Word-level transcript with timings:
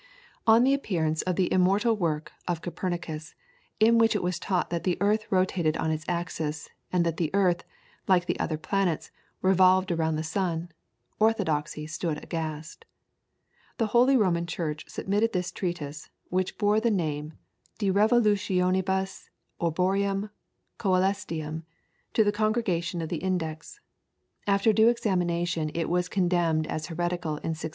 On 0.47 0.63
the 0.63 0.73
appearance 0.73 1.21
of 1.21 1.35
the 1.35 1.53
immortal 1.53 1.95
work 1.95 2.31
of 2.47 2.63
Copernicus, 2.63 3.35
in 3.79 3.99
which 3.99 4.15
it 4.15 4.23
was 4.23 4.39
taught 4.39 4.71
that 4.71 4.83
the 4.83 4.97
earth 4.99 5.27
rotated 5.31 5.77
on 5.77 5.91
its 5.91 6.05
axis, 6.07 6.71
and 6.91 7.05
that 7.05 7.17
the 7.17 7.29
earth, 7.35 7.63
like 8.07 8.25
the 8.25 8.39
other 8.39 8.57
planets, 8.57 9.11
revolved 9.43 9.91
round 9.91 10.17
the 10.17 10.23
sun, 10.23 10.71
orthodoxy 11.19 11.85
stood 11.85 12.17
aghast. 12.23 12.83
The 13.77 13.85
Holy 13.93 14.17
Roman 14.17 14.47
Church 14.47 14.89
submitted 14.89 15.33
this 15.33 15.51
treatise, 15.51 16.09
which 16.29 16.57
bore 16.57 16.79
the 16.79 16.89
name 16.89 17.33
"De 17.77 17.91
Revolutionibus 17.91 19.29
Orbium 19.59 20.31
Coelestium," 20.79 21.61
to 22.13 22.23
the 22.23 22.31
Congregation 22.31 23.03
of 23.03 23.09
the 23.09 23.17
Index. 23.21 23.79
After 24.47 24.73
due 24.73 24.87
examination 24.89 25.69
it 25.75 25.87
was 25.89 26.09
condemned 26.09 26.65
as 26.65 26.87
heretical 26.87 27.33
in 27.45 27.49
1615. 27.53 27.69